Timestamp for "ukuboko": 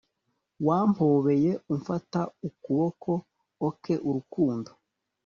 2.47-3.11